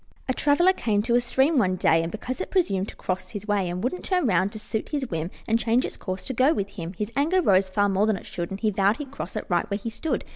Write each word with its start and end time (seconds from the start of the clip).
A 0.27 0.33
traveler 0.33 0.73
came 0.73 1.03
to 1.03 1.13
a 1.13 1.19
stream 1.21 1.59
one 1.59 1.75
day, 1.75 2.01
And 2.01 2.11
because 2.11 2.41
it 2.41 2.49
presumed 2.49 2.87
to 2.89 2.95
cross 2.95 3.29
his 3.29 3.47
way, 3.47 3.69
And 3.69 3.83
wouldn't 3.83 4.03
turn 4.03 4.25
round 4.25 4.51
to 4.53 4.57
suit 4.59 4.89
his 4.89 5.07
whim 5.11 5.29
And 5.47 5.59
change 5.59 5.85
its 5.85 5.95
course 5.95 6.25
to 6.25 6.33
go 6.33 6.55
with 6.55 6.69
him, 6.69 6.93
His 6.93 7.11
anger 7.15 7.39
rose 7.39 7.69
far 7.69 7.87
more 7.87 8.07
than 8.07 8.17
it 8.17 8.25
should, 8.25 8.49
And 8.49 8.59
he 8.59 8.71
vowed 8.71 8.97
he'd 8.97 9.11
cross 9.11 9.37
right 9.47 9.69
where 9.69 9.77
he 9.77 9.91
stood. 9.91 10.25